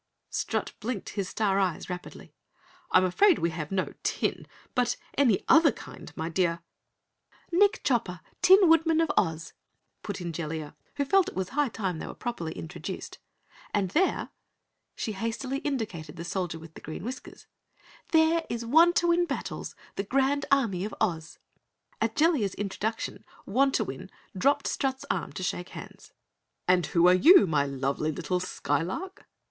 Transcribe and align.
Strut 0.31 0.73
blinked 0.79 1.09
his 1.09 1.29
star 1.29 1.59
eyes 1.59 1.87
rapidly. 1.87 2.33
"I'm 2.89 3.05
afraid 3.05 3.37
we 3.37 3.51
have 3.51 3.71
no 3.71 3.93
tin, 4.01 4.47
but 4.73 4.97
any 5.15 5.43
other 5.47 5.71
kind, 5.71 6.11
my 6.15 6.27
dear" 6.27 6.61
"Nick 7.51 7.81
Chopper, 7.83 8.19
Tin 8.41 8.67
Woodman 8.67 8.99
of 8.99 9.11
Oz," 9.15 9.53
put 10.01 10.19
in 10.19 10.33
Jellia, 10.33 10.73
who 10.95 11.05
felt 11.05 11.29
it 11.29 11.35
was 11.35 11.49
high 11.49 11.69
time 11.69 11.99
they 11.99 12.07
were 12.07 12.15
properly 12.15 12.51
introduced. 12.53 13.19
"And 13.75 13.89
there" 13.91 14.29
She 14.95 15.11
hastily 15.11 15.59
indicated 15.59 16.15
the 16.15 16.25
Soldier 16.25 16.57
with 16.57 16.73
Green 16.81 17.03
Whiskers 17.03 17.45
"There 18.11 18.43
is 18.49 18.65
Wantowin 18.65 19.27
Battles, 19.27 19.75
the 19.97 20.03
Grand 20.03 20.47
Army 20.49 20.83
of 20.83 20.95
Oz!" 20.99 21.37
At 22.01 22.15
Jellia's 22.15 22.55
introduction, 22.55 23.23
Wantowin 23.45 24.09
dropped 24.35 24.65
Strut's 24.65 25.05
arm 25.11 25.31
to 25.33 25.43
shake 25.43 25.69
hands. 25.69 26.11
"And 26.67 26.87
who 26.87 27.07
are 27.07 27.13
you, 27.13 27.45
my 27.45 27.67
lively 27.67 28.11
little 28.11 28.39
Skylark?" 28.39 29.27